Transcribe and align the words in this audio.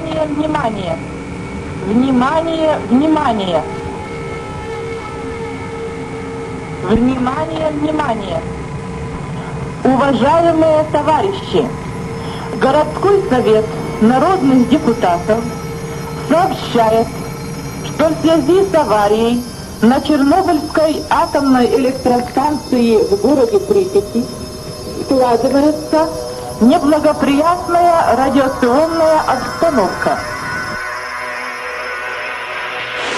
внимание! 0.00 0.96
Внимание, 1.86 2.78
внимание! 2.90 3.62
Внимание, 6.84 7.70
внимание! 7.80 8.40
Уважаемые 9.84 10.84
товарищи! 10.92 11.66
Городской 12.60 13.22
совет 13.30 13.64
народных 14.00 14.68
депутатов 14.68 15.40
сообщает, 16.28 17.06
что 17.86 18.08
в 18.08 18.20
связи 18.20 18.64
с 18.70 18.74
аварией 18.74 19.42
на 19.82 20.00
Чернобыльской 20.00 21.02
атомной 21.08 21.66
электростанции 21.76 22.96
в 22.96 23.20
городе 23.20 23.58
Припяти 23.60 24.24
складывается 25.04 26.08
неблагоприятная 26.60 28.16
радиационная 28.16 29.20
обстановка. 29.20 30.18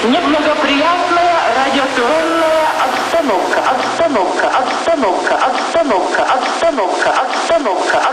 Неблагоприятная 0.05 1.35
радиационная 1.57 2.67
обстановка, 2.85 3.61
обстановка, 3.71 4.49
обстановка, 4.49 5.35
обстановка, 5.37 6.23
обстановка, 6.23 7.11
обстановка, 7.11 8.10